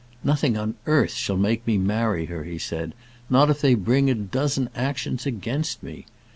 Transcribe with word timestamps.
"Nothing 0.23 0.57
on 0.57 0.73
earth 0.87 1.13
shall 1.13 1.37
make 1.37 1.67
me 1.67 1.77
marry 1.77 2.25
her," 2.25 2.43
he 2.43 2.57
said; 2.57 2.95
"not 3.29 3.51
if 3.51 3.61
they 3.61 3.75
bring 3.75 4.09
a 4.09 4.15
dozen 4.15 4.67
actions 4.75 5.27
against 5.27 5.83
me. 5.83 6.07